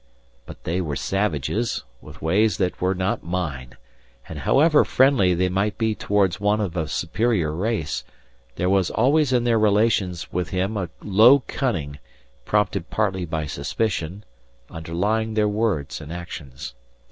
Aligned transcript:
But 0.47 0.63
they 0.63 0.81
were 0.81 0.95
savages, 0.95 1.83
with 2.01 2.23
ways 2.23 2.57
that 2.57 2.81
were 2.81 2.95
not 2.95 3.21
mine; 3.23 3.77
and 4.27 4.39
however 4.39 4.83
friendly 4.83 5.35
they 5.35 5.47
might 5.47 5.77
be 5.77 5.93
towards 5.93 6.39
one 6.39 6.59
of 6.59 6.75
a 6.75 6.87
superior 6.87 7.51
race, 7.51 8.03
there 8.55 8.67
was 8.67 8.89
always 8.89 9.31
in 9.31 9.43
their 9.43 9.59
relations 9.59 10.33
with 10.33 10.49
him 10.49 10.75
a 10.75 10.89
low 11.03 11.43
cunning, 11.45 11.99
prompted 12.45 12.89
partly 12.89 13.25
by 13.25 13.45
suspicion, 13.45 14.23
underlying 14.71 15.35
their 15.35 15.47
words 15.47 16.01
and 16.01 16.11
actions. 16.11 16.73